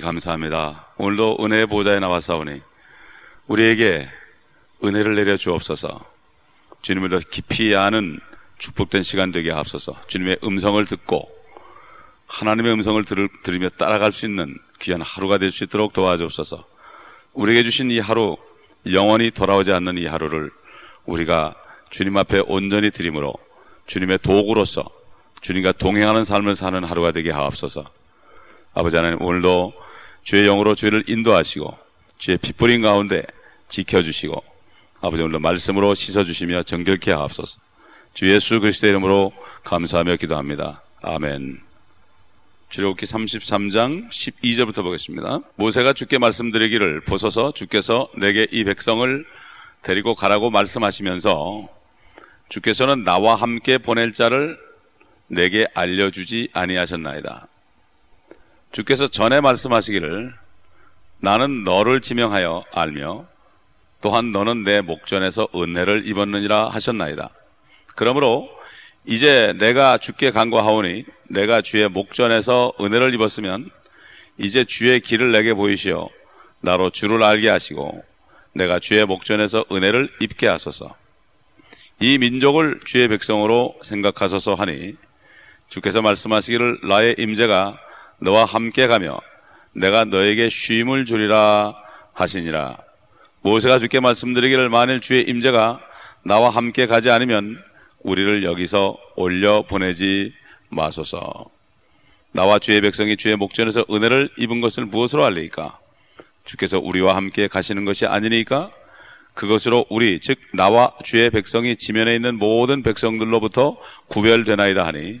감사합니다. 0.00 0.86
오늘도 0.96 1.38
은혜의 1.40 1.66
보좌에 1.66 2.00
나와사오니 2.00 2.60
우리에게 3.46 4.08
은혜를 4.84 5.14
내려 5.14 5.36
주옵소서. 5.36 6.04
주님을 6.82 7.08
더 7.08 7.18
깊이 7.18 7.76
아는 7.76 8.18
축복된 8.58 9.02
시간 9.02 9.32
되게 9.32 9.50
하옵소서. 9.50 10.02
주님의 10.06 10.38
음성을 10.44 10.84
듣고 10.86 11.28
하나님의 12.26 12.72
음성을 12.72 13.04
들, 13.04 13.28
들으며 13.42 13.68
따라갈 13.68 14.12
수 14.12 14.26
있는 14.26 14.56
귀한 14.80 15.02
하루가 15.02 15.38
될 15.38 15.50
수 15.50 15.64
있도록 15.64 15.92
도와주옵소서. 15.92 16.64
우리에게 17.34 17.62
주신 17.62 17.90
이 17.90 17.98
하루 17.98 18.36
영원히 18.90 19.30
돌아오지 19.30 19.72
않는 19.72 19.98
이 19.98 20.06
하루를 20.06 20.50
우리가 21.04 21.54
주님 21.90 22.16
앞에 22.16 22.42
온전히 22.46 22.90
드림으로 22.90 23.32
주님의 23.86 24.18
도구로서 24.18 24.84
주님과 25.40 25.72
동행하는 25.72 26.24
삶을 26.24 26.54
사는 26.54 26.82
하루가 26.84 27.12
되게 27.12 27.30
하옵소서. 27.30 27.84
아버지 28.74 28.96
하나님 28.96 29.20
오늘도 29.20 29.74
주의 30.22 30.44
영으로 30.44 30.74
주를 30.74 31.04
인도하시고 31.06 31.76
주의 32.18 32.38
핏뿌린 32.38 32.82
가운데 32.82 33.22
지켜주시고 33.68 34.42
아버지 35.00 35.22
오늘도 35.22 35.40
말씀으로 35.40 35.94
씻어주시며 35.94 36.62
정결케 36.62 37.10
하옵소서. 37.10 37.60
주 38.14 38.30
예수 38.30 38.60
그리스도의 38.60 38.90
이름으로 38.90 39.32
감사하며 39.64 40.16
기도합니다. 40.16 40.82
아멘. 41.02 41.60
출애굽기 42.70 43.04
33장 43.04 44.08
12절부터 44.10 44.82
보겠습니다. 44.82 45.40
모세가 45.56 45.92
주께 45.92 46.18
말씀드리기를 46.18 47.00
보소서 47.00 47.52
주께서 47.52 48.08
내게 48.16 48.46
이 48.50 48.64
백성을 48.64 49.26
데리고 49.82 50.14
가라고 50.14 50.50
말씀하시면서 50.50 51.68
주께서는 52.48 53.04
나와 53.04 53.34
함께 53.34 53.78
보낼 53.78 54.12
자를 54.12 54.58
내게 55.26 55.66
알려주지 55.74 56.50
아니하셨나이다. 56.52 57.48
주께서 58.72 59.06
전에 59.06 59.40
말씀하시기를 59.42 60.32
나는 61.20 61.62
너를 61.62 62.00
지명하여 62.00 62.64
알며 62.72 63.26
또한 64.00 64.32
너는 64.32 64.62
내 64.62 64.80
목전에서 64.80 65.48
은혜를 65.54 66.06
입었느니라 66.06 66.70
하셨나이다. 66.70 67.28
그러므로 67.94 68.48
이제 69.04 69.54
내가 69.58 69.98
주께 69.98 70.30
간구하오니 70.30 71.04
내가 71.28 71.60
주의 71.60 71.86
목전에서 71.88 72.72
은혜를 72.80 73.14
입었으면 73.14 73.70
이제 74.38 74.64
주의 74.64 75.00
길을 75.00 75.32
내게 75.32 75.52
보이시어 75.52 76.08
나로 76.60 76.88
주를 76.90 77.22
알게 77.22 77.50
하시고 77.50 78.02
내가 78.54 78.78
주의 78.78 79.04
목전에서 79.04 79.66
은혜를 79.70 80.08
입게 80.20 80.46
하소서. 80.46 80.94
이 82.00 82.18
민족을 82.18 82.80
주의 82.84 83.06
백성으로 83.06 83.76
생각하소서 83.82 84.54
하니 84.54 84.96
주께서 85.68 86.00
말씀하시기를 86.00 86.80
나의 86.88 87.16
임재가 87.18 87.78
너와 88.22 88.44
함께 88.44 88.86
가며 88.86 89.20
내가 89.74 90.04
너에게 90.04 90.48
쉼을 90.48 91.04
주리라 91.04 91.74
하시니라. 92.12 92.78
모세가 93.42 93.78
주께 93.78 93.98
말씀드리기를 94.00 94.68
만일 94.68 95.00
주의 95.00 95.22
임재가 95.28 95.80
나와 96.24 96.50
함께 96.50 96.86
가지 96.86 97.10
않으면 97.10 97.58
우리를 98.00 98.44
여기서 98.44 98.96
올려 99.16 99.62
보내지 99.62 100.32
마소서. 100.68 101.46
나와 102.30 102.58
주의 102.58 102.80
백성이 102.80 103.16
주의 103.16 103.36
목전에서 103.36 103.84
은혜를 103.90 104.30
입은 104.38 104.60
것을 104.60 104.86
무엇으로 104.86 105.24
알리까? 105.24 105.78
주께서 106.44 106.78
우리와 106.78 107.16
함께 107.16 107.48
가시는 107.48 107.84
것이 107.84 108.06
아니니까 108.06 108.70
그것으로 109.34 109.86
우리 109.90 110.20
즉 110.20 110.38
나와 110.54 110.92
주의 111.02 111.28
백성이 111.30 111.76
지면에 111.76 112.14
있는 112.14 112.38
모든 112.38 112.82
백성들로부터 112.82 113.76
구별되나이다 114.08 114.86
하니 114.86 115.20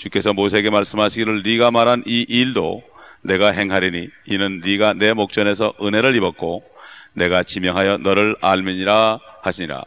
주께서 0.00 0.32
모세에게 0.32 0.70
말씀하시기를 0.70 1.42
네가 1.42 1.70
말한 1.70 2.04
이 2.06 2.24
일도 2.26 2.82
내가 3.20 3.52
행하리니 3.52 4.08
이는 4.28 4.62
네가 4.64 4.94
내 4.94 5.12
목전에서 5.12 5.74
은혜를 5.82 6.16
입었고 6.16 6.64
내가 7.12 7.42
지명하여 7.42 7.98
너를 7.98 8.34
알미니라 8.40 9.20
하시니라. 9.42 9.82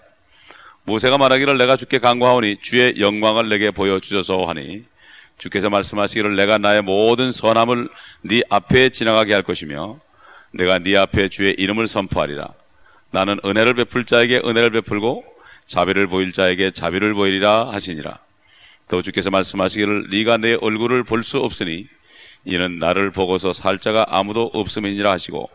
모세가 0.83 1.17
말하기를 1.17 1.57
내가 1.57 1.75
주께 1.75 1.97
간구하오니 1.97 2.57
주의 2.61 2.99
영광을 2.99 3.49
내게 3.49 3.71
보여 3.71 3.99
주소서 3.99 4.45
하니 4.45 4.83
주께서 5.39 5.71
말씀하시기를 5.71 6.35
내가 6.35 6.59
나의 6.59 6.83
모든 6.83 7.31
선함을 7.31 7.89
네 8.21 8.43
앞에 8.51 8.89
지나가게 8.89 9.33
할 9.33 9.41
것이며 9.41 9.99
내가 10.51 10.77
네 10.77 10.95
앞에 10.95 11.29
주의 11.29 11.55
이름을 11.57 11.87
선포하리라. 11.87 12.49
나는 13.09 13.39
은혜를 13.43 13.73
베풀 13.73 14.05
자에게 14.05 14.43
은혜를 14.45 14.69
베풀고 14.69 15.23
자비를 15.65 16.05
보일 16.05 16.33
자에게 16.33 16.69
자비를 16.69 17.15
보이리라 17.15 17.71
하시니라 17.71 18.19
또 18.93 19.01
주께서 19.01 19.31
말씀하시기를 19.31 20.09
네가 20.11 20.37
내 20.37 20.53
얼굴을 20.53 21.03
볼 21.03 21.23
수 21.23 21.39
없으니 21.39 21.87
이는 22.45 22.77
나를 22.77 23.09
보고서 23.09 23.51
살 23.51 23.79
자가 23.79 24.05
아무도 24.07 24.51
없음이니라 24.53 25.09
하시고 25.09 25.49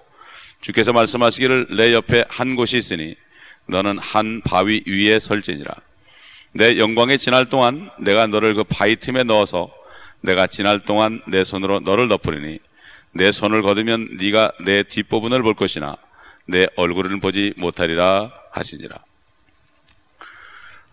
주께서 0.60 0.92
말씀하시기를 0.92 1.76
내 1.76 1.94
옆에 1.94 2.24
한 2.28 2.56
곳이 2.56 2.76
있으니 2.76 3.14
너는 3.66 3.98
한 3.98 4.40
바위 4.40 4.82
위에 4.88 5.20
설지니라. 5.20 5.72
내 6.50 6.78
영광에 6.78 7.16
지날 7.16 7.48
동안 7.48 7.90
내가 8.00 8.26
너를 8.26 8.54
그 8.54 8.64
바위 8.64 8.96
틈에 8.96 9.22
넣어서 9.22 9.72
내가 10.20 10.48
지날 10.48 10.80
동안 10.80 11.22
내 11.28 11.44
손으로 11.44 11.78
너를 11.78 12.08
덮으리니 12.08 12.58
내 13.12 13.30
손을 13.30 13.62
거두면 13.62 14.16
네가 14.20 14.50
내 14.64 14.82
뒷부분을 14.82 15.42
볼 15.42 15.54
것이나 15.54 15.96
내 16.46 16.66
얼굴을 16.74 17.20
보지 17.20 17.54
못하리라 17.56 18.32
하시니라. 18.50 18.98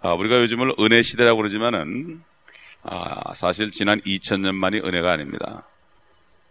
아, 0.03 0.13
우리가 0.13 0.41
요즘을 0.41 0.75
은혜 0.79 1.01
시대라고 1.01 1.37
그러지만은 1.37 2.21
아, 2.87 3.33
사실 3.33 3.71
지난 3.71 3.99
2000년 4.01 4.53
만이 4.53 4.77
은혜가 4.77 5.11
아닙니다. 5.11 5.63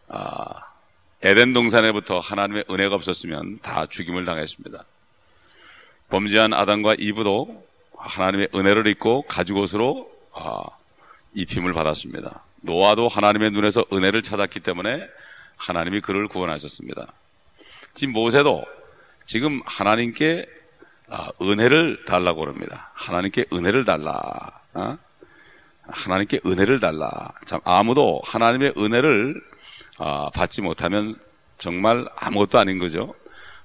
아, 0.09 0.45
에덴 1.23 1.53
동산에부터 1.53 2.19
하나님의 2.19 2.65
은혜가 2.69 2.95
없었으면 2.97 3.61
다 3.63 3.87
죽임을 3.87 4.25
당했습니다. 4.25 4.85
범죄한 6.11 6.53
아담과 6.53 6.97
이브도 6.99 7.65
하나님의 7.97 8.49
은혜를 8.55 8.89
입고 8.89 9.23
가죽옷으로 9.23 10.11
아, 10.33 10.65
입힘을 11.35 11.73
받았습니다. 11.73 12.43
노아도 12.63 13.07
하나님의 13.07 13.53
눈에서 13.53 13.85
은혜를 13.93 14.23
찾았기 14.23 14.61
때문에 14.61 15.07
하나님이 15.57 16.01
그를 16.01 16.27
구원하셨습니다. 16.27 17.13
지금 17.95 18.13
모세도 18.13 18.65
지금 19.27 19.63
하나님께 19.67 20.47
아, 21.09 21.31
은혜를 21.41 22.05
달라고 22.07 22.41
그럽니다. 22.41 22.91
하나님께 22.95 23.47
은혜를 23.53 23.85
달라. 23.85 24.61
어? 24.73 24.99
하나님께 25.87 26.41
은혜를 26.47 26.81
달라. 26.81 27.33
참 27.47 27.61
아무도 27.65 28.21
하나님의 28.25 28.75
은혜를 28.77 29.41
아, 29.99 30.31
받지 30.35 30.63
못하면 30.63 31.17
정말 31.59 32.07
아무것도 32.17 32.59
아닌 32.59 32.79
거죠. 32.79 33.15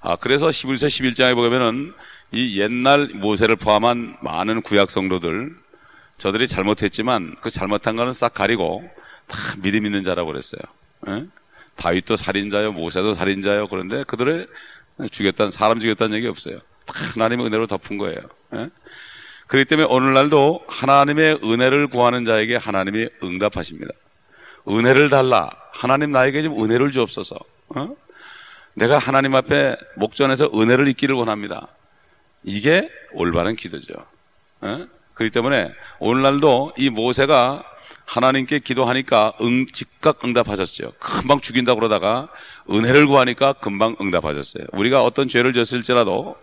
아, 0.00 0.16
그래서 0.16 0.48
11서 0.48 0.86
11장에 0.86 1.34
보면은 1.34 1.92
이 2.32 2.60
옛날 2.60 3.08
모세를 3.08 3.56
포함한 3.56 4.16
많은 4.20 4.62
구약 4.62 4.90
성도들 4.90 5.54
저들이 6.18 6.46
잘못했지만 6.46 7.36
그 7.40 7.50
잘못한 7.50 7.96
거는 7.96 8.12
싹 8.12 8.34
가리고 8.34 8.88
다 9.26 9.38
믿음 9.62 9.86
있는 9.86 10.04
자라고 10.04 10.28
그랬어요. 10.28 10.60
에? 11.08 11.24
다윗도 11.76 12.16
살인자요, 12.16 12.72
모세도 12.72 13.14
살인자요. 13.14 13.68
그런데 13.68 14.04
그들의 14.04 14.46
죽였다는 15.10 15.50
사람 15.50 15.80
죽였다는 15.80 16.16
얘기 16.16 16.26
없어요. 16.28 16.58
다 16.84 16.94
하나님의 17.14 17.46
은혜로 17.46 17.66
덮은 17.66 17.96
거예요. 17.96 18.20
에? 18.54 18.68
그렇기 19.50 19.64
때문에 19.64 19.88
오늘날도 19.90 20.60
하나님의 20.68 21.40
은혜를 21.42 21.88
구하는 21.88 22.24
자에게 22.24 22.54
하나님이 22.54 23.08
응답하십니다. 23.24 23.92
은혜를 24.68 25.10
달라. 25.10 25.50
하나님 25.72 26.12
나에게 26.12 26.42
좀 26.42 26.62
은혜를 26.62 26.92
주옵소서. 26.92 27.36
어? 27.74 27.96
내가 28.74 28.98
하나님 28.98 29.34
앞에 29.34 29.74
목전에서 29.96 30.52
은혜를 30.54 30.86
잊기를 30.86 31.16
원합니다. 31.16 31.66
이게 32.44 32.88
올바른 33.12 33.56
기도죠. 33.56 33.94
어? 34.60 34.86
그렇기 35.14 35.32
때문에 35.32 35.72
오늘날도 35.98 36.74
이 36.76 36.88
모세가 36.90 37.64
하나님께 38.06 38.60
기도하니까 38.60 39.32
응, 39.40 39.66
즉각 39.72 40.24
응답하셨죠. 40.24 40.92
금방 41.00 41.40
죽인다 41.40 41.74
그러다가 41.74 42.28
은혜를 42.70 43.08
구하니까 43.08 43.54
금방 43.54 43.96
응답하셨어요. 44.00 44.66
우리가 44.74 45.02
어떤 45.02 45.26
죄를 45.26 45.52
졌을지라도 45.52 46.36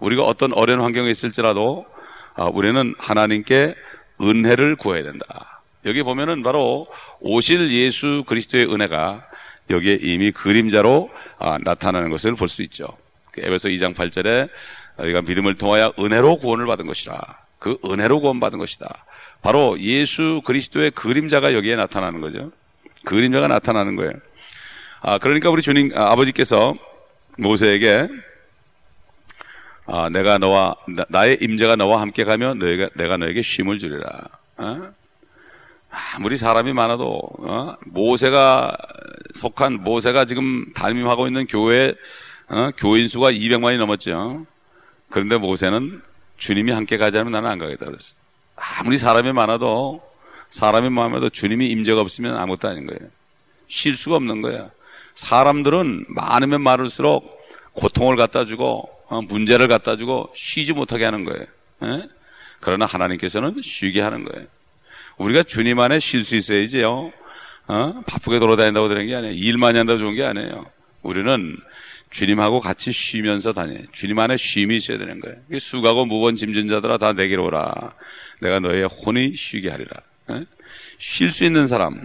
우리가 0.00 0.24
어떤 0.24 0.52
어려운 0.54 0.80
환경에 0.80 1.08
있을지라도 1.08 1.86
아, 1.86 1.97
우리는 2.46 2.94
하나님께 2.98 3.74
은혜를 4.20 4.76
구해야 4.76 5.02
된다. 5.02 5.60
여기 5.84 6.02
보면은 6.02 6.42
바로 6.42 6.86
오실 7.20 7.70
예수 7.72 8.24
그리스도의 8.26 8.72
은혜가 8.72 9.24
여기에 9.70 9.98
이미 10.00 10.30
그림자로 10.32 11.10
아, 11.38 11.58
나타나는 11.62 12.10
것을 12.10 12.34
볼 12.34 12.48
수 12.48 12.62
있죠. 12.62 12.88
에베소 13.36 13.68
2장 13.68 13.94
8절에 13.94 14.48
우리가 14.98 15.22
믿음을 15.22 15.54
통하여 15.54 15.92
은혜로 15.98 16.38
구원을 16.38 16.66
받은 16.66 16.86
것이라. 16.86 17.20
그 17.58 17.78
은혜로 17.84 18.20
구원받은 18.20 18.58
것이다. 18.58 19.04
바로 19.42 19.78
예수 19.78 20.42
그리스도의 20.44 20.90
그림자가 20.92 21.54
여기에 21.54 21.76
나타나는 21.76 22.20
거죠. 22.20 22.50
그림자가 23.04 23.46
나타나는 23.46 23.94
거예요. 23.94 24.12
아, 25.00 25.18
그러니까 25.18 25.50
우리 25.50 25.62
주님, 25.62 25.92
아, 25.94 26.16
버지께서 26.16 26.74
모세에게 27.36 28.08
아, 29.90 30.10
내가 30.10 30.36
너와 30.36 30.76
나, 31.08 31.24
의 31.24 31.38
임재가 31.40 31.76
너와 31.76 32.02
함께 32.02 32.24
가면 32.24 32.58
너희가 32.58 32.90
내가 32.94 33.16
너에게 33.16 33.40
쉼을 33.40 33.78
주리라. 33.78 34.06
어? 34.58 34.92
아무리 35.90 36.36
사람이 36.36 36.74
많아도 36.74 37.18
어? 37.38 37.74
모세가 37.86 38.76
속한 39.34 39.84
모세가 39.84 40.26
지금 40.26 40.66
담임하고 40.74 41.26
있는 41.26 41.46
교회 41.46 41.94
어? 42.48 42.70
교인 42.76 43.08
수가 43.08 43.32
200만이 43.32 43.78
넘었죠. 43.78 44.44
그런데 45.08 45.38
모세는 45.38 46.02
주님이 46.36 46.72
함께 46.72 46.98
가자면 46.98 47.32
나는 47.32 47.48
안 47.48 47.58
가겠다 47.58 47.86
그랬어. 47.86 48.12
아무리 48.56 48.98
사람이 48.98 49.32
많아도 49.32 50.02
사람이 50.50 50.90
마음에도 50.90 51.30
주님이 51.30 51.68
임재가 51.68 51.98
없으면 52.02 52.36
아무것도 52.36 52.68
아닌 52.68 52.86
거예요. 52.86 53.08
쉴 53.68 53.94
수가 53.94 54.16
없는 54.16 54.42
거예요. 54.42 54.70
사람들은 55.14 56.04
많으면 56.08 56.60
많을수록 56.60 57.38
고통을 57.72 58.16
갖다 58.16 58.44
주고 58.44 58.90
어, 58.90 58.97
문제를 59.08 59.68
갖다 59.68 59.96
주고 59.96 60.30
쉬지 60.34 60.72
못하게 60.72 61.04
하는 61.04 61.24
거예요. 61.24 61.42
에? 61.84 62.08
그러나 62.60 62.86
하나님께서는 62.86 63.60
쉬게 63.62 64.00
하는 64.00 64.24
거예요. 64.24 64.46
우리가 65.16 65.42
주님 65.42 65.78
안에 65.80 65.98
쉴 65.98 66.22
수 66.22 66.36
있어야지요. 66.36 67.12
어? 67.68 68.02
바쁘게 68.06 68.38
돌아다닌다고 68.38 68.88
되는 68.88 69.06
게 69.06 69.14
아니에요. 69.14 69.34
일 69.34 69.58
많이 69.58 69.78
한다고 69.78 69.98
좋은 69.98 70.14
게 70.14 70.24
아니에요. 70.24 70.66
우리는 71.02 71.56
주님하고 72.10 72.60
같이 72.60 72.90
쉬면서 72.92 73.52
다녀. 73.52 73.78
주님 73.92 74.18
안에 74.18 74.36
쉼이 74.36 74.76
있어야 74.76 74.98
되는 74.98 75.20
거예요. 75.20 75.36
수가고 75.58 76.06
무거운 76.06 76.36
짐진 76.36 76.68
자들아 76.68 76.98
다 76.98 77.12
내게로 77.12 77.46
오라. 77.46 77.92
내가 78.40 78.60
너의 78.60 78.84
혼이 78.84 79.34
쉬게 79.36 79.70
하리라. 79.70 79.90
쉴수 80.98 81.44
있는 81.44 81.66
사람. 81.66 82.04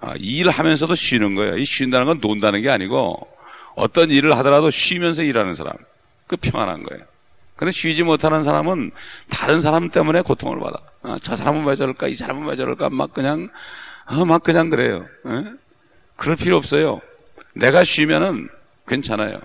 아, 0.00 0.14
일하면서도 0.18 0.94
쉬는 0.94 1.34
거예요. 1.34 1.58
이 1.58 1.64
쉰다는 1.64 2.06
건 2.06 2.20
논다는 2.20 2.62
게 2.62 2.70
아니고 2.70 3.28
어떤 3.74 4.10
일을 4.10 4.36
하더라도 4.38 4.70
쉬면서 4.70 5.22
일하는 5.22 5.54
사람. 5.54 5.74
그 6.30 6.36
평안한 6.36 6.84
거예요. 6.84 7.02
근데 7.56 7.72
쉬지 7.72 8.04
못하는 8.04 8.44
사람은 8.44 8.92
다른 9.30 9.60
사람 9.60 9.90
때문에 9.90 10.22
고통을 10.22 10.60
받아. 10.60 10.78
아, 11.02 11.18
저 11.20 11.34
사람은 11.34 11.64
왜 11.64 11.74
저럴까? 11.74 12.06
이 12.06 12.14
사람은 12.14 12.46
왜 12.46 12.54
저럴까? 12.54 12.88
막 12.90 13.12
그냥, 13.12 13.50
어, 14.06 14.24
막 14.24 14.44
그냥 14.44 14.70
그래요. 14.70 15.08
에? 15.26 15.44
그럴 16.14 16.36
필요 16.36 16.56
없어요. 16.56 17.00
내가 17.52 17.82
쉬면은 17.82 18.48
괜찮아요. 18.86 19.40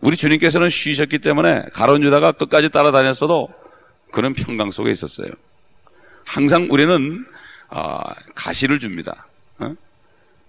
우리 0.00 0.18
주님께서는 0.18 0.68
쉬셨기 0.68 1.20
때문에 1.20 1.64
가론 1.72 2.02
유다가 2.02 2.32
끝까지 2.32 2.68
따라다녔어도 2.68 3.48
그런 4.12 4.34
평강 4.34 4.70
속에 4.70 4.90
있었어요. 4.90 5.30
항상 6.26 6.68
우리는 6.70 7.24
어, 7.70 8.02
가시를 8.34 8.78
줍니다. 8.78 9.26
어? 9.60 9.74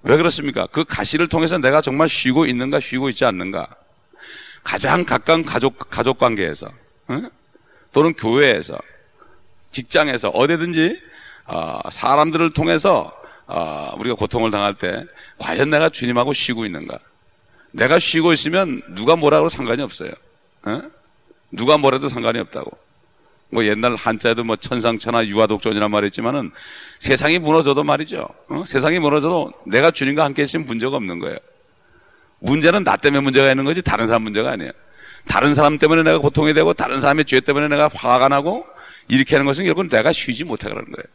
왜 0.04 0.18
그렇습니까? 0.18 0.68
그 0.74 0.84
가시를 0.84 1.30
통해서 1.30 1.58
내가 1.58 1.80
정말 1.80 2.10
쉬고 2.10 2.46
있는가, 2.46 2.82
쉬고 2.82 3.08
있지 3.08 3.24
않는가. 3.24 3.66
가장 4.66 5.06
가까운 5.06 5.46
가족, 5.46 5.78
가족 5.78 6.18
관계에서, 6.18 6.68
어? 7.08 7.22
또는 7.94 8.14
교회에서, 8.14 8.78
직장에서, 9.72 10.30
어디든지, 10.30 11.00
어, 11.46 11.80
사람들을 11.92 12.52
통해서, 12.52 13.16
어, 13.46 13.96
우리가 14.00 14.16
고통을 14.16 14.50
당할 14.50 14.74
때, 14.74 15.06
과연 15.38 15.70
내가 15.70 15.90
주님하고 15.90 16.34
쉬고 16.34 16.66
있는가? 16.66 16.98
내가 17.72 18.00
쉬고 18.00 18.34
있으면 18.34 18.82
누가 18.96 19.16
뭐라고 19.16 19.50
상관이 19.50 19.84
없어요. 19.84 20.12
어? 20.64 20.82
누가 21.52 21.78
뭐래도 21.78 22.08
상관이 22.08 22.40
없다고. 22.40 22.76
뭐 23.50 23.64
옛날 23.66 23.96
한자에도 23.96 24.44
뭐 24.44 24.56
천상천하 24.56 25.28
유아독존이란 25.28 25.92
말이 25.92 26.08
있지만은 26.08 26.52
세상이 26.98 27.38
무너져도 27.38 27.84
말이죠. 27.84 28.28
어? 28.50 28.64
세상이 28.66 28.98
무너져도 28.98 29.54
내가 29.68 29.92
주님과 29.92 30.24
함께 30.24 30.42
있으면 30.42 30.66
문제가 30.66 30.96
없는 30.96 31.20
거예요. 31.20 31.38
문제는 32.46 32.84
나 32.84 32.96
때문에 32.96 33.22
문제가 33.22 33.50
있는 33.50 33.66
거지 33.66 33.82
다른 33.82 34.08
사람 34.08 34.24
문제가 34.24 34.52
아니에요. 34.52 34.72
다른 35.28 35.56
사람 35.56 35.78
때문에 35.78 36.04
내가 36.04 36.20
고통이 36.20 36.54
되고 36.54 36.74
다른 36.74 37.02
사람의 37.02 37.26
죄 37.26 37.40
때문에 37.40 37.68
내가 37.68 37.90
화가 37.94 38.30
나고 38.30 38.66
이렇게 39.08 39.36
하는 39.36 39.46
것은 39.46 39.66
결국은 39.66 39.90
내가 39.90 40.12
쉬지 40.12 40.44
못해 40.44 40.70
그러는 40.70 40.92
거예요. 40.92 41.06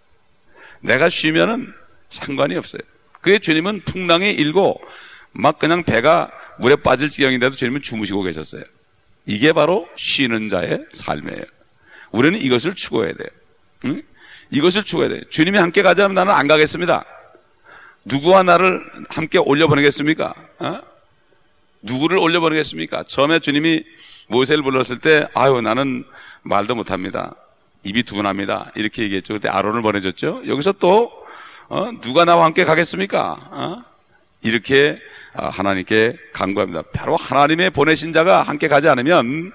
내가 0.81 1.09
쉬면은 1.09 1.73
상관이 2.11 2.57
없어요. 2.57 2.83
그게 3.21 3.39
주님은 3.39 3.83
풍랑이 3.85 4.33
일고 4.33 4.81
막 5.33 5.59
그냥 5.59 5.85
배가 5.85 6.31
물에 6.59 6.77
빠질 6.77 7.09
지경인데도 7.09 7.55
주님은 7.55 7.83
주무시고 7.83 8.23
계셨어요. 8.23 8.65
이게 9.27 9.53
바로 9.53 9.89
쉬는 9.97 10.49
자의 10.49 10.85
삶이에요. 10.93 11.45
우리는 12.11 12.39
이것을 12.41 12.75
추구해야 12.75 13.13
돼요. 13.13 13.29
응? 13.85 14.03
이것을 14.51 14.83
추구해야 14.83 15.11
돼요. 15.11 15.21
주님이 15.31 15.59
함께 15.59 15.83
가자면 15.83 16.15
나는 16.15 16.33
안 16.33 16.49
가겠습니다. 16.49 17.05
누구와 18.05 18.43
나를 18.43 18.83
함께 19.09 19.39
올려보내겠습니까? 19.39 20.35
어? 20.59 20.90
누구를 21.83 22.19
올려보내겠습니까? 22.19 23.05
처음에 23.05 23.39
주님이 23.41 23.85
모세를 24.29 24.63
불렀을 24.63 24.99
때, 24.99 25.27
아유, 25.35 25.61
나는 25.61 26.05
말도 26.43 26.75
못합니다. 26.75 27.35
입이 27.83 28.03
두근합니다. 28.03 28.71
이렇게 28.75 29.03
얘기했죠. 29.05 29.35
그때 29.35 29.49
아론을 29.49 29.83
보내줬죠. 29.83 30.43
여기서 30.47 30.73
또, 30.73 31.11
어? 31.69 31.91
누가 32.03 32.25
나와 32.25 32.45
함께 32.45 32.65
가겠습니까? 32.65 33.37
어? 33.51 33.83
이렇게 34.43 34.99
아, 35.35 35.49
하나님께 35.49 36.17
간구합니다. 36.33 36.83
바로 36.93 37.15
하나님의 37.17 37.71
보내신 37.71 38.13
자가 38.13 38.43
함께 38.43 38.69
가지 38.69 38.89
않으면 38.89 39.53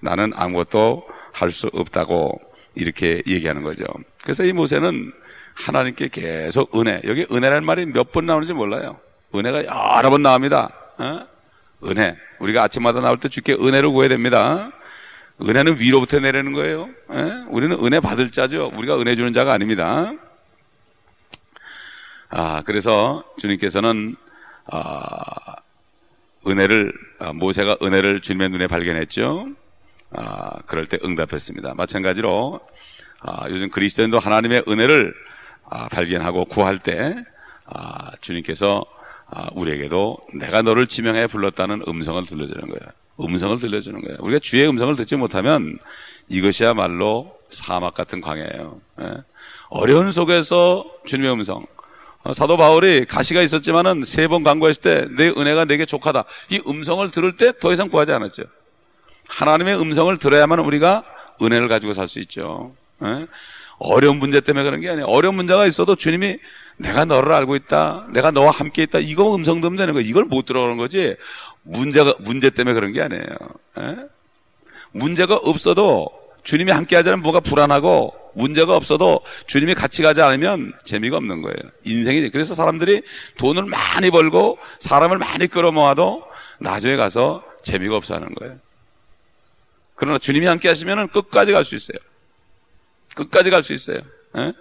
나는 0.00 0.32
아무것도 0.34 1.06
할 1.32 1.50
수 1.50 1.68
없다고 1.72 2.40
이렇게 2.74 3.22
얘기하는 3.26 3.62
거죠. 3.62 3.84
그래서 4.22 4.44
이 4.44 4.52
모세는 4.52 5.12
하나님께 5.54 6.08
계속 6.08 6.76
은혜, 6.78 7.00
여기 7.04 7.26
은혜라는 7.30 7.64
말이 7.64 7.86
몇 7.86 8.10
번 8.12 8.26
나오는지 8.26 8.52
몰라요. 8.54 8.98
은혜가 9.34 9.64
여러 9.98 10.10
번 10.10 10.22
나옵니다. 10.22 10.70
어? 10.98 11.20
은혜. 11.84 12.16
우리가 12.38 12.62
아침마다 12.64 13.00
나올 13.00 13.18
때 13.18 13.28
주께 13.28 13.54
은혜를 13.54 13.90
구해야 13.90 14.08
됩니다. 14.08 14.72
은혜는 15.40 15.80
위로부터 15.80 16.18
내리는 16.18 16.52
거예요. 16.52 16.88
에? 17.12 17.44
우리는 17.48 17.76
은혜 17.84 18.00
받을 18.00 18.30
자죠. 18.30 18.72
우리가 18.74 18.98
은혜 18.98 19.14
주는 19.14 19.32
자가 19.32 19.52
아닙니다. 19.52 20.12
아, 22.30 22.62
그래서 22.62 23.24
주님께서는 23.38 24.16
아, 24.66 25.56
은혜를 26.46 26.92
아, 27.20 27.32
모세가 27.32 27.78
은혜를 27.82 28.20
주님의 28.20 28.48
눈에 28.50 28.66
발견했죠. 28.66 29.48
아, 30.10 30.60
그럴 30.66 30.86
때 30.86 30.98
응답했습니다. 31.04 31.74
마찬가지로 31.74 32.60
아, 33.20 33.48
요즘 33.50 33.70
그리스도인도 33.70 34.18
하나님의 34.18 34.64
은혜를 34.68 35.14
아, 35.70 35.88
발견하고 35.88 36.46
구할 36.46 36.78
때 36.78 37.14
아, 37.66 38.10
주님께서 38.20 38.84
아, 38.90 38.97
우리에게도 39.54 40.18
내가 40.34 40.62
너를 40.62 40.86
지명해 40.86 41.26
불렀다는 41.26 41.82
음성을 41.86 42.22
들려주는 42.24 42.60
거예요. 42.60 42.80
음성을 43.20 43.56
들려주는 43.58 44.00
거예요. 44.00 44.16
우리가 44.20 44.38
주의 44.38 44.66
음성을 44.68 44.94
듣지 44.96 45.16
못하면 45.16 45.78
이것이야말로 46.28 47.36
사막 47.50 47.94
같은 47.94 48.20
광야예요. 48.20 48.80
예. 49.02 49.04
어려운 49.70 50.10
속에서 50.12 50.84
주님의 51.06 51.32
음성, 51.32 51.64
어, 52.22 52.32
사도 52.32 52.56
바울이 52.56 53.04
가시가 53.06 53.42
있었지만은 53.42 54.02
세 54.02 54.28
번 54.28 54.42
간구했을 54.42 54.82
때 54.82 55.06
내 55.16 55.28
은혜가 55.28 55.64
내게 55.66 55.84
족하다. 55.84 56.24
이 56.50 56.60
음성을 56.66 57.08
들을 57.10 57.36
때 57.36 57.52
더 57.52 57.72
이상 57.72 57.88
구하지 57.88 58.12
않았죠. 58.12 58.44
하나님의 59.26 59.78
음성을 59.80 60.16
들어야만 60.18 60.58
우리가 60.60 61.04
은혜를 61.42 61.68
가지고 61.68 61.92
살 61.92 62.08
수 62.08 62.18
있죠. 62.20 62.74
에? 63.80 63.84
어려운 63.86 64.18
문제 64.18 64.40
때문에 64.40 64.64
그런 64.64 64.80
게 64.80 64.88
아니에요. 64.88 65.06
어려운 65.06 65.34
문제가 65.36 65.66
있어도 65.66 65.96
주님이 65.96 66.38
내가 66.76 67.04
너를 67.04 67.32
알고 67.32 67.56
있다. 67.56 68.06
내가 68.12 68.30
너와 68.30 68.50
함께 68.50 68.82
있다. 68.82 68.98
이거 69.00 69.34
음성 69.34 69.60
들으면 69.60 69.76
되는 69.76 69.94
거예요. 69.94 70.08
이걸 70.08 70.24
못 70.24 70.46
들어오는 70.46 70.76
거지. 70.76 71.16
문제가, 71.62 72.14
문제 72.20 72.50
때문에 72.50 72.74
그런 72.74 72.92
게 72.92 73.02
아니에요. 73.02 73.22
에? 73.78 73.96
문제가 74.92 75.36
없어도 75.36 76.08
주님이 76.44 76.72
함께 76.72 76.96
하자면 76.96 77.20
뭐가 77.20 77.40
불안하고 77.40 78.14
문제가 78.34 78.74
없어도 78.76 79.20
주님이 79.46 79.74
같이 79.74 80.02
가지 80.02 80.22
않으면 80.22 80.72
재미가 80.84 81.16
없는 81.16 81.42
거예요. 81.42 81.56
인생이 81.84 82.30
그래서 82.30 82.54
사람들이 82.54 83.02
돈을 83.36 83.64
많이 83.64 84.10
벌고 84.10 84.58
사람을 84.78 85.18
많이 85.18 85.46
끌어모아도 85.46 86.24
나중에 86.60 86.96
가서 86.96 87.42
재미가 87.62 87.96
없어 87.96 88.14
하는 88.14 88.34
거예요. 88.34 88.56
그러나 89.94 90.16
주님이 90.18 90.46
함께 90.46 90.68
하시면 90.68 91.08
끝까지 91.08 91.52
갈 91.52 91.64
수 91.64 91.74
있어요. 91.74 91.98
끝까지 93.18 93.50
갈 93.50 93.62
수 93.62 93.72
있어요. 93.72 93.98
에? 94.36 94.52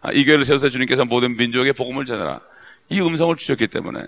아, 0.00 0.12
이 0.12 0.24
교회를 0.24 0.44
세워서 0.44 0.68
주님께서 0.68 1.04
모든 1.04 1.36
민족에 1.36 1.72
복음을 1.72 2.04
전해라. 2.04 2.40
이 2.88 3.00
음성을 3.00 3.34
주셨기 3.36 3.66
때문에 3.66 4.00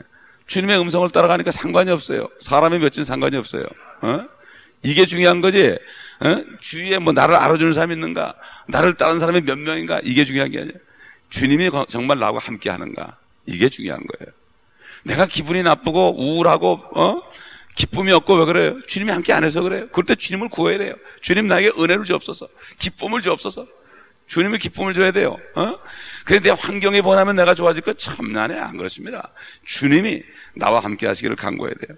주님의 0.47 0.81
음성을 0.81 1.09
따라가니까 1.11 1.51
상관이 1.51 1.91
없어요. 1.91 2.29
사람이 2.41 2.79
몇진 2.79 3.05
상관이 3.05 3.37
없어요. 3.37 3.65
어? 4.03 4.25
이게 4.85 5.05
중요한 5.05 5.41
거지. 5.41 5.77
어? 6.21 6.45
주위에 6.61 6.99
뭐 6.99 7.13
나를 7.13 7.35
알아주는 7.35 7.73
사람이 7.73 7.95
있는가? 7.95 8.35
나를 8.69 8.95
따르는 8.95 9.19
사람이 9.19 9.41
몇 9.43 9.59
명인가? 9.59 10.01
이게 10.05 10.25
중요한 10.25 10.51
게 10.51 10.61
아니야. 10.61 10.75
주님이 11.31 11.71
정말 11.89 12.19
나하고 12.19 12.39
함께 12.39 12.71
하는가? 12.71 13.17
이게 13.47 13.69
중요한 13.69 14.01
거예요. 14.07 14.33
내가 15.03 15.27
기분이 15.27 15.63
나쁘고 15.63 16.21
우울하고 16.21 16.83
어? 16.95 17.23
기쁨이 17.75 18.13
없고 18.13 18.35
왜 18.37 18.45
그래요? 18.45 18.81
주님이 18.87 19.11
함께 19.13 19.33
안 19.33 19.45
해서 19.45 19.63
그래요. 19.63 19.89
그럴 19.89 20.05
때 20.07 20.15
주님을 20.15 20.49
구해야 20.49 20.79
돼요. 20.79 20.95
주님 21.21 21.47
나에게 21.47 21.73
은혜를 21.79 22.05
주옵소서. 22.05 22.49
기쁨을 22.79 23.23
주옵소서. 23.23 23.67
주님이 24.29 24.59
기쁨을 24.59 24.93
줘야 24.95 25.11
돼요. 25.11 25.37
어? 25.55 25.79
그런데 26.25 26.51
환경이 26.51 27.03
변하면 27.03 27.35
내가 27.37 27.55
좋아질 27.55 27.83
거 27.83 27.95
참나네. 27.95 28.59
안 28.59 28.77
그렇습니다. 28.77 29.33
주님이 29.65 30.23
나와 30.55 30.81
함께 30.81 31.07
하시기를 31.07 31.35
간구해야 31.35 31.75
돼요. 31.75 31.97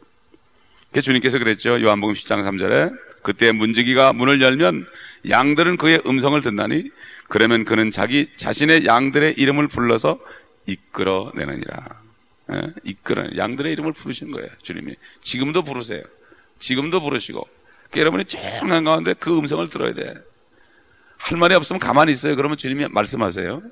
그 0.92 1.02
주님께서 1.02 1.38
그랬죠. 1.38 1.80
요한복음 1.82 2.14
10장 2.14 2.42
3절에 2.44 2.96
그때 3.22 3.52
문지기가 3.52 4.12
문을 4.12 4.40
열면 4.40 4.86
양들은 5.28 5.76
그의 5.76 6.00
음성을 6.06 6.40
듣나니 6.40 6.90
그러면 7.28 7.64
그는 7.64 7.90
자기 7.90 8.28
자신의 8.36 8.86
양들의 8.86 9.34
이름을 9.36 9.68
불러서 9.68 10.18
이끌어내느니라. 10.66 12.00
예? 12.52 12.62
이끌어 12.84 13.36
양들의 13.36 13.72
이름을 13.72 13.92
부르시는 13.92 14.32
거예요. 14.32 14.48
주님이 14.62 14.94
지금도 15.20 15.62
부르세요. 15.62 16.02
지금도 16.60 17.00
부르시고 17.00 17.46
그러니까 17.90 18.00
여러분이 18.00 18.24
조용한 18.26 18.84
가운데 18.84 19.14
그 19.14 19.36
음성을 19.36 19.68
들어야 19.68 19.94
돼. 19.94 20.14
할 21.20 21.38
말이 21.38 21.54
없으면 21.54 21.78
가만히 21.78 22.12
있어요. 22.12 22.34
그러면 22.34 22.56
주님이 22.56 22.88
말씀하세요. 22.88 23.62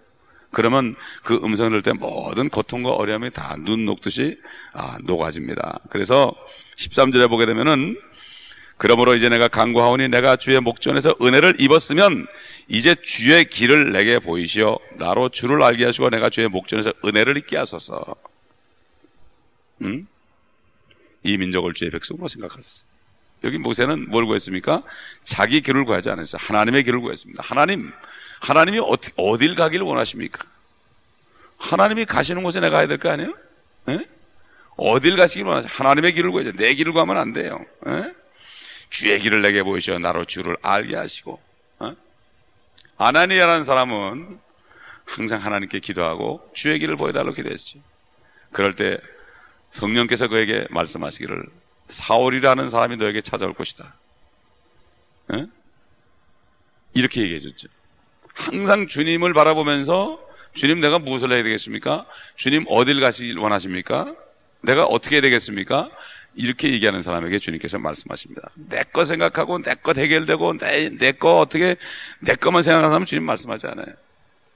그러면 0.50 0.96
그 1.24 1.34
음성을 1.42 1.70
들을 1.70 1.82
때 1.82 1.92
모든 1.92 2.48
고통과 2.48 2.90
어려움이 2.90 3.30
다 3.30 3.56
눈 3.56 3.84
녹듯이 3.84 4.38
아, 4.72 4.98
녹아집니다. 5.04 5.80
그래서 5.90 6.34
13절에 6.76 7.28
보게 7.28 7.46
되면은 7.46 7.98
그러므로 8.76 9.14
이제 9.16 9.28
내가 9.28 9.48
강구하오니 9.48 10.08
내가 10.08 10.36
주의 10.36 10.60
목전에서 10.60 11.16
은혜를 11.20 11.60
입었으면 11.60 12.26
이제 12.68 12.94
주의 13.02 13.44
길을 13.48 13.92
내게 13.92 14.20
보이시어 14.20 14.78
나로 14.96 15.30
주를 15.30 15.62
알게 15.62 15.84
하시고 15.84 16.10
내가 16.10 16.30
주의 16.30 16.48
목전에서 16.48 16.92
은혜를 17.04 17.36
입게 17.38 17.56
하소서. 17.56 18.14
음? 19.82 20.06
이 21.24 21.36
민족을 21.36 21.74
주의 21.74 21.90
백성으로 21.90 22.28
생각하셨어요. 22.28 22.88
여기 23.44 23.58
모세는 23.58 24.10
뭘 24.10 24.26
구했습니까? 24.26 24.82
자기 25.24 25.60
길을 25.60 25.84
구하지 25.84 26.10
않았어요. 26.10 26.38
하나님의 26.42 26.84
길을 26.84 27.00
구했습니다. 27.00 27.42
하나님, 27.46 27.92
하나님이 28.40 28.80
어디, 28.80 29.10
어딜 29.16 29.54
가기를 29.54 29.84
원하십니까? 29.86 30.44
하나님이 31.58 32.04
가시는 32.04 32.42
곳에 32.42 32.60
내가 32.60 32.76
가야 32.78 32.86
될 32.86 32.98
거 32.98 33.10
아니에요? 33.10 33.34
에? 33.90 34.00
어딜 34.76 35.16
가시기를 35.16 35.48
원하세요? 35.48 35.70
하나님의 35.72 36.14
길을 36.14 36.30
구해야죠. 36.30 36.56
내 36.56 36.74
길을 36.74 36.92
구하면 36.92 37.16
안 37.16 37.32
돼요. 37.32 37.64
에? 37.86 38.12
주의 38.90 39.18
길을 39.20 39.42
내게 39.42 39.62
보이셔 39.62 39.98
나로 39.98 40.24
주를 40.24 40.56
알게 40.62 40.96
하시고 40.96 41.40
어? 41.80 41.94
아나니아라는 42.96 43.64
사람은 43.64 44.38
항상 45.04 45.40
하나님께 45.42 45.80
기도하고 45.80 46.48
주의 46.54 46.78
길을 46.78 46.96
보여달라고 46.96 47.32
기도했죠. 47.34 47.78
그럴 48.52 48.74
때 48.74 48.98
성령께서 49.70 50.28
그에게 50.28 50.66
말씀하시기를 50.70 51.44
사울이라는 51.88 52.70
사람이 52.70 52.96
너에게 52.96 53.20
찾아올 53.20 53.54
것이다. 53.54 53.94
에? 55.34 55.46
이렇게 56.94 57.22
얘기해 57.22 57.40
줬죠. 57.40 57.68
항상 58.34 58.86
주님을 58.86 59.32
바라보면서 59.32 60.20
주님 60.54 60.80
내가 60.80 60.98
무엇을 60.98 61.32
해야 61.32 61.42
되겠습니까? 61.42 62.06
주님 62.36 62.64
어딜 62.68 63.00
가시길 63.00 63.38
원하십니까? 63.38 64.14
내가 64.62 64.84
어떻게 64.84 65.16
해야 65.16 65.22
되겠습니까? 65.22 65.90
이렇게 66.34 66.72
얘기하는 66.72 67.02
사람에게 67.02 67.38
주님께서 67.38 67.78
말씀하십니다. 67.78 68.50
내 68.54 68.82
거 68.92 69.04
생각하고 69.04 69.58
내것 69.58 69.96
해결되고 69.98 70.58
내 70.58 71.12
거 71.18 71.38
어떻게 71.40 71.76
내 72.20 72.34
것만 72.34 72.62
생각하는 72.62 72.90
사람은 72.90 73.06
주님 73.06 73.24
말씀하지 73.24 73.66
않아요. 73.68 73.86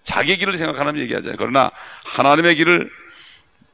자기 0.03 0.37
길을 0.37 0.57
생각하는 0.57 0.99
얘기하잖아요. 1.01 1.37
그러나 1.39 1.71
하나님의 2.05 2.57
길을 2.57 2.91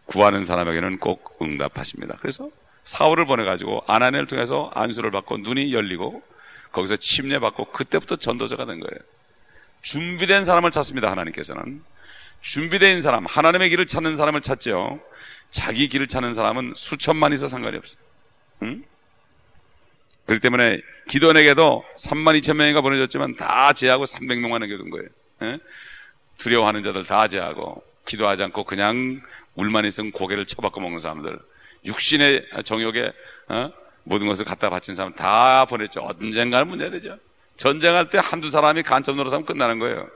구하는 0.07 0.45
사람에게는 0.45 0.99
꼭 0.99 1.39
응답하십니다. 1.43 2.17
그래서 2.21 2.51
사울을 2.89 3.27
보내가지고 3.27 3.83
아나니를 3.87 4.27
통해서 4.27 4.71
안수를 4.75 5.11
받고 5.11 5.39
눈이 5.39 5.75
열리고 5.75 6.23
거기서 6.73 6.97
침례받고 6.97 7.67
그때부터 7.67 8.17
전도자가 8.17 8.65
된 8.65 8.81
거예요. 8.81 8.99
준비된 9.83 10.47
사람을 10.47 10.71
찾습니다. 10.71 11.11
하나님께서는 11.11 11.83
준비된 12.41 13.03
사람, 13.03 13.27
하나님의 13.27 13.69
길을 13.69 13.87
찾는 13.87 14.17
사람을 14.17 14.41
찾죠. 14.41 15.01
자기 15.51 15.89
길을 15.89 16.07
찾는 16.07 16.33
사람은 16.33 16.73
수천만 16.77 17.35
있어 17.35 17.47
상관이 17.47 17.77
없어요. 17.77 17.99
응? 18.63 18.85
그렇기 20.25 20.41
때문에 20.41 20.81
기도원에게도 21.11 21.85
3만 21.99 22.41
2천 22.41 22.57
명이가 22.57 22.81
보내졌지만 22.81 23.37
다 23.37 23.75
제하고 23.75 24.07
300명만 24.07 24.61
남겨둔 24.61 24.89
거예요. 24.89 25.09
에? 25.43 25.59
두려워하는 26.39 26.83
자들 26.83 27.05
다 27.05 27.29
제하고 27.29 27.85
기도하지 28.07 28.45
않고 28.45 28.65
그냥 28.65 29.21
물만 29.53 29.85
있으면 29.85 30.11
고개를 30.11 30.47
쳐박고 30.47 30.81
먹는 30.81 31.01
사람들 31.01 31.39
육신의 31.85 32.47
정욕에 32.65 33.13
어? 33.49 33.73
모든 34.05 34.27
것을 34.27 34.45
갖다 34.45 34.71
바친 34.71 34.95
사람 34.95 35.13
다 35.15 35.65
보냈죠. 35.67 36.01
언젠가는 36.01 36.67
문제가 36.67 36.91
되죠. 36.91 37.19
전쟁할 37.57 38.09
때 38.11 38.19
한두 38.23 38.51
사람이 38.51 38.83
간첩 38.83 39.17
노릇하면 39.17 39.45
끝나는 39.45 39.79
거예요. 39.79 40.09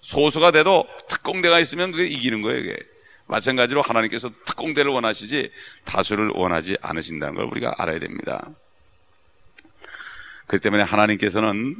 소수가 0.00 0.50
돼도 0.50 0.86
특공대가 1.08 1.60
있으면 1.60 1.92
그게 1.92 2.06
이기는 2.06 2.42
거예요. 2.42 2.62
그게. 2.62 2.76
마찬가지로 3.26 3.82
하나님께서 3.82 4.30
특공대를 4.44 4.90
원하시지 4.90 5.50
다수를 5.84 6.32
원하지 6.34 6.76
않으신다는 6.82 7.36
걸 7.36 7.44
우리가 7.46 7.74
알아야 7.78 7.98
됩니다. 7.98 8.50
그렇기 10.46 10.62
때문에 10.62 10.82
하나님께서는 10.82 11.76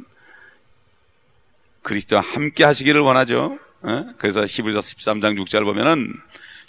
그리스도와 1.83 2.21
함께 2.21 2.63
하시기를 2.63 3.01
원하죠. 3.01 3.59
어? 3.81 4.05
그래서 4.17 4.45
히브리서 4.45 4.79
13장 4.79 5.37
6절 5.43 5.65
보면은 5.65 6.13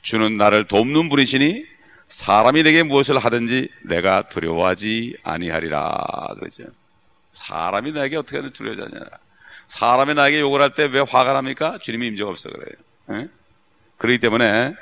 주는 0.03 0.35
나를 0.35 0.67
돕는 0.67 1.09
분이시니 1.09 1.65
사람이 2.09 2.63
내게 2.63 2.83
무엇을 2.83 3.19
하든지 3.19 3.71
내가 3.83 4.23
두려워하지 4.29 5.17
아니하리라 5.23 6.29
그러죠. 6.39 6.65
사람이 7.35 7.93
나에게 7.93 8.17
어떻게 8.17 8.37
하든 8.39 8.53
두려워하냐. 8.53 9.01
사람이 9.69 10.15
나에게 10.15 10.41
욕을 10.41 10.61
할 10.61 10.71
때 10.75 10.85
왜 10.87 11.01
화가 11.01 11.33
납니까? 11.33 11.79
주님이 11.79 12.09
임재가 12.09 12.31
없어 12.31 12.51
그래요. 12.51 13.23
에? 13.23 13.29
그렇기 13.99 14.19
때문에 14.19 14.75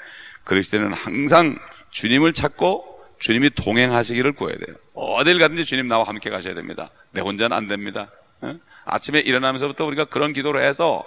그리스도는 0.44 0.92
항상 0.92 1.58
주님을 1.90 2.32
찾고 2.32 2.88
주님이 3.20 3.50
동행하시기를 3.50 4.32
구해야 4.32 4.58
돼요. 4.58 4.76
어딜 4.94 5.38
가든지 5.38 5.64
주님 5.64 5.86
나와 5.86 6.04
함께 6.04 6.28
가셔야 6.28 6.54
됩니다. 6.54 6.90
내 7.12 7.20
혼자는 7.20 7.56
안 7.56 7.68
됩니다. 7.68 8.10
에? 8.44 8.54
아침에 8.84 9.20
일어나면서부터 9.20 9.84
우리가 9.86 10.06
그런 10.06 10.32
기도를 10.32 10.62
해서 10.62 11.04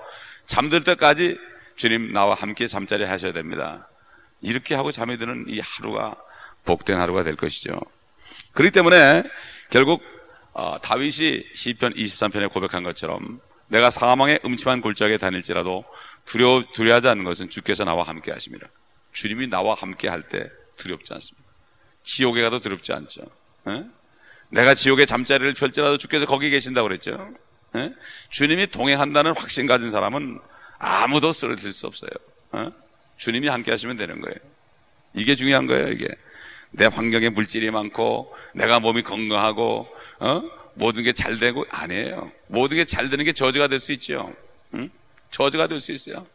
잠들 0.47 0.83
때까지 0.85 1.37
주님 1.75 2.13
나와 2.13 2.33
함께 2.33 2.67
잠자리 2.67 3.03
하셔야 3.03 3.33
됩니다. 3.33 3.87
이렇게 4.41 4.75
하고 4.75 4.91
잠이 4.91 5.17
드는 5.17 5.45
이 5.47 5.59
하루가 5.59 6.15
복된 6.65 6.99
하루가 6.99 7.23
될 7.23 7.35
것이죠. 7.35 7.79
그렇기 8.53 8.71
때문에 8.71 9.23
결국 9.69 10.03
어, 10.53 10.77
다윗이 10.81 11.43
시편 11.53 11.93
23편에 11.95 12.51
고백한 12.51 12.83
것처럼 12.83 13.41
내가 13.67 13.89
사망의 13.89 14.39
음침한 14.45 14.81
골짜기에 14.81 15.17
다닐지라도 15.17 15.83
두려워, 16.25 16.63
두려워하지 16.73 17.07
않는 17.09 17.23
것은 17.25 17.49
주께서 17.49 17.83
나와 17.83 18.03
함께 18.03 18.31
하십니다. 18.31 18.67
주님이 19.11 19.47
나와 19.47 19.75
함께 19.75 20.07
할 20.07 20.21
때 20.23 20.49
두렵지 20.77 21.13
않습니다. 21.13 21.49
지옥에 22.03 22.41
가도 22.41 22.59
두렵지 22.59 22.93
않죠. 22.93 23.21
에? 23.67 23.83
내가 24.49 24.73
지옥에 24.75 25.05
잠자리를 25.05 25.53
펼지라도 25.53 25.97
주께서 25.97 26.25
거기 26.25 26.49
계신다고 26.49 26.87
그랬죠. 26.87 27.29
에? 27.75 27.91
주님이 28.29 28.67
동행한다는 28.67 29.35
확신 29.35 29.65
가진 29.65 29.89
사람은 29.91 30.39
아무도 30.77 31.31
쓰러질 31.31 31.73
수 31.73 31.87
없어요. 31.87 32.11
에? 32.55 32.69
주님이 33.17 33.47
함께 33.47 33.71
하시면 33.71 33.97
되는 33.97 34.19
거예요. 34.21 34.35
이게 35.13 35.35
중요한 35.35 35.65
거예요, 35.67 35.89
이게. 35.89 36.07
내 36.71 36.85
환경에 36.85 37.29
물질이 37.29 37.71
많고, 37.71 38.35
내가 38.53 38.79
몸이 38.79 39.03
건강하고, 39.03 39.87
어? 40.19 40.43
모든 40.73 41.03
게 41.03 41.13
잘 41.13 41.37
되고, 41.39 41.65
아니에요. 41.69 42.31
모든 42.47 42.77
게 42.77 42.83
잘 42.85 43.09
되는 43.09 43.23
게 43.23 43.31
저주가 43.31 43.67
될 43.67 43.79
수 43.79 43.93
있죠. 43.93 44.33
응? 44.73 44.89
저주가 45.31 45.67
될 45.67 45.79
수 45.79 45.91
있어요. 45.93 46.27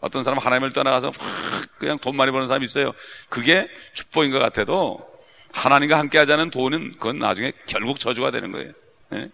어떤 0.00 0.22
사람 0.22 0.38
하나님을 0.38 0.72
떠나가서 0.74 1.10
확 1.16 1.78
그냥 1.78 1.98
돈 1.98 2.16
많이 2.16 2.30
버는 2.30 2.46
사람이 2.48 2.64
있어요. 2.66 2.92
그게 3.30 3.68
축복인 3.94 4.30
것 4.30 4.38
같아도 4.38 5.00
하나님과 5.52 5.98
함께 5.98 6.18
하자는 6.18 6.50
돈은 6.50 6.92
그건 6.92 7.18
나중에 7.18 7.52
결국 7.66 7.98
저주가 7.98 8.30
되는 8.30 8.52
거예요. 8.52 8.72
예? 9.14 9.30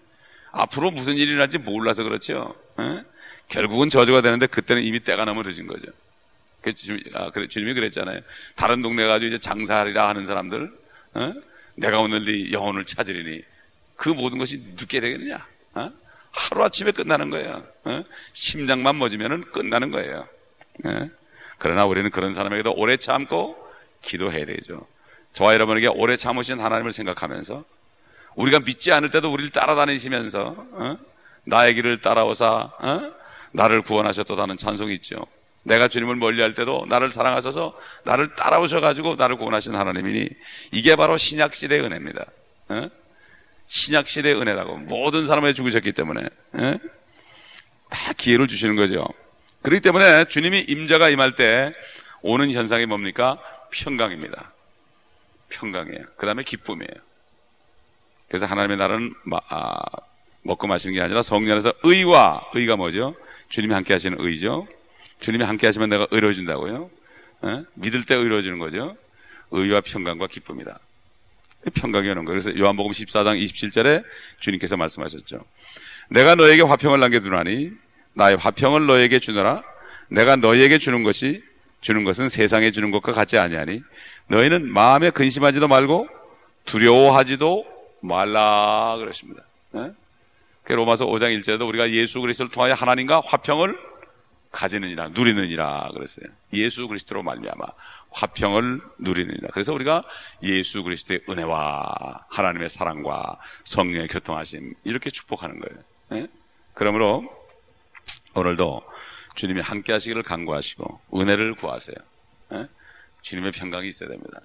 앞으로 0.53 0.93
무슨 0.93 1.17
일이 1.19 1.35
날지 1.35 1.59
몰라서 1.59 2.05
그렇죠. 2.05 2.55
예? 2.81 3.03
결국은 3.49 3.89
저주가 3.89 4.21
되는데 4.23 4.47
그때는 4.47 4.85
이미 4.85 5.01
때가 5.01 5.25
너무 5.25 5.43
늦은 5.43 5.67
거죠. 5.67 5.87
아, 7.15 7.31
그래, 7.31 7.49
주님이 7.49 7.75
그랬잖아요. 7.75 8.21
다른 8.55 8.83
동네 8.83 9.07
가지고 9.07 9.29
이제 9.29 9.39
장사하리라 9.39 10.09
하는 10.09 10.27
사람들, 10.27 10.73
어? 11.15 11.35
내가 11.75 12.01
오늘 12.01 12.25
네 12.25 12.53
영혼을 12.53 12.85
찾으리니 12.85 13.43
그 13.97 14.09
모든 14.09 14.39
것이 14.39 14.59
늦게 14.77 15.01
되겠느냐? 15.01 15.47
어? 15.75 15.93
하루 16.31 16.65
아침에 16.65 16.93
끝나는 16.93 17.31
거예요. 17.31 17.65
어? 17.85 18.05
심장만 18.33 18.97
멎으면 18.97 19.51
끝나는 19.53 19.91
거예요. 19.91 20.27
예? 20.87 21.11
그러나 21.59 21.85
우리는 21.85 22.11
그런 22.11 22.35
사람에게도 22.35 22.73
오래 22.75 22.97
참고 22.97 23.57
기도해야 24.03 24.47
되죠. 24.47 24.87
저와 25.35 25.55
여러분에게 25.55 25.87
오래 25.89 26.17
참으신 26.17 26.59
하나님을 26.61 26.91
생각하면서 26.91 27.65
우리가 28.35 28.61
믿지 28.61 28.93
않을 28.93 29.11
때도 29.11 29.33
우리를 29.33 29.51
따라다니시면서 29.51 30.67
어? 30.73 30.99
나의 31.45 31.75
길을 31.75 32.01
따라오사 32.01 32.73
어? 32.79 33.13
나를 33.53 33.83
구원하셨다는 33.83 34.57
찬송이 34.57 34.95
있죠. 34.97 35.27
내가 35.65 35.89
주님을 35.89 36.17
멀리할 36.17 36.55
때도 36.55 36.87
나를 36.89 37.11
사랑하셔서 37.11 37.79
나를 38.05 38.35
따라오셔가지고 38.35 39.17
나를 39.17 39.37
구원하신 39.37 39.75
하나님이니 39.75 40.29
이게 40.73 40.97
바로 40.97 41.17
신약 41.17 41.55
시대의 41.55 41.83
은혜입니다. 41.83 42.27
어? 42.69 42.91
신약 43.67 44.09
시대의 44.09 44.41
은혜라고 44.41 44.79
모든 44.79 45.27
사람에 45.27 45.53
죽으셨기 45.53 45.93
때문에 45.93 46.23
에? 46.23 46.79
다 47.89 48.13
기회를 48.15 48.49
주시는 48.49 48.77
거죠. 48.77 49.07
그렇기 49.63 49.81
때문에 49.81 50.25
주님이 50.25 50.61
임자가 50.69 51.09
임할 51.11 51.37
때 51.37 51.73
오는 52.23 52.51
현상이 52.51 52.87
뭡니까? 52.87 53.39
평강입니다. 53.71 54.53
평강이에요. 55.51 56.05
그 56.17 56.27
다음에 56.27 56.43
기쁨이에요. 56.43 56.91
그래서 58.29 58.47
하나님의 58.47 58.79
나라는 58.79 59.15
아, 59.49 59.79
먹고 60.43 60.67
마시는 60.67 60.95
게 60.95 61.01
아니라 61.01 61.23
성령 61.23 61.53
안에서 61.53 61.73
의와 61.83 62.51
의가 62.55 62.77
뭐죠? 62.77 63.15
주님이 63.49 63.75
함께 63.75 63.93
하시는 63.93 64.17
의죠. 64.19 64.67
주님이 65.23 65.45
함께 65.45 65.67
하시면 65.67 65.89
내가 65.89 66.07
의로워진다고요. 66.11 66.91
예? 67.45 67.63
믿을 67.75 68.05
때 68.05 68.15
의로워지는 68.15 68.59
거죠. 68.59 68.97
의와 69.53 69.81
평강과 69.81 70.27
기쁨이다. 70.27 70.79
평강이 71.75 72.09
오는 72.11 72.25
거예요. 72.25 72.41
그래서 72.41 72.59
요한복음 72.59 72.91
14장 72.91 73.43
27절에 73.43 74.03
주님께서 74.41 74.77
말씀하셨죠. 74.77 75.45
내가 76.11 76.35
너에게 76.35 76.63
화평을 76.63 76.99
남겨두나니 76.99 77.71
나의 78.15 78.37
화평을 78.37 78.87
너에게 78.87 79.21
주노라. 79.21 79.63
내가 80.09 80.37
너에게 80.37 80.79
주는 80.79 81.03
것이 81.05 81.43
주는 81.81 82.05
것은 82.05 82.29
세상에 82.29 82.71
주는 82.71 82.91
것과 82.91 83.13
같지 83.13 83.39
아니하니 83.39 83.83
너희는 84.29 84.71
마음에 84.71 85.11
근심하지도 85.11 85.69
말고 85.69 86.09
두려워하지도 86.65 87.65
말라 88.01 88.97
그러십니다. 88.99 89.43
예? 89.77 89.93
그 90.65 90.73
로마서 90.73 91.07
5장 91.07 91.39
1절에도 91.39 91.67
우리가 91.69 91.91
예수 91.93 92.21
그리스도를 92.21 92.51
통하여 92.51 92.75
하나님과 92.75 93.23
화평을 93.25 93.92
가지느니라 94.53 95.09
누리느니라 95.09 95.91
그랬어요. 95.95 96.27
예수 96.53 96.87
그리스도로 96.87 97.23
말미암아 97.23 97.65
화평을 98.11 98.81
누리느니라. 98.99 99.49
그래서 99.53 99.73
우리가 99.73 100.05
예수 100.43 100.83
그리스도의 100.83 101.23
은혜와 101.29 102.27
하나님의 102.29 102.69
사랑과 102.69 103.41
성령의 103.65 104.09
교통하심 104.09 104.75
이렇게 104.85 105.11
축복하는 105.11 105.59
거예요. 105.59 105.83
예? 106.13 106.29
그러므로 106.75 107.25
오늘도 108.35 108.83
주님이 109.35 109.63
함께 109.63 109.93
하시기를 109.93 110.23
간구하시고 110.23 111.01
은혜를 111.15 111.55
구하세요. 111.55 111.97
예? 112.53 112.69
주님의 113.23 113.53
평강이 113.53 113.89
있어야 113.89 114.11
됩니다. 114.11 114.43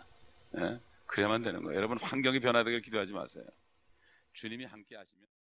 예? 0.58 0.80
그래야만 1.06 1.44
되는 1.44 1.62
거예요. 1.64 1.78
여러분 1.78 1.98
환경이 2.02 2.40
변화되길 2.40 2.82
기도하지 2.82 3.12
마세요. 3.12 3.44
주님이 4.34 4.66
함께 4.66 4.96
하시면 4.96 5.28